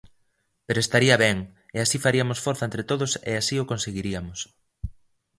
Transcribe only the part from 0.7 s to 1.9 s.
estaría ben, e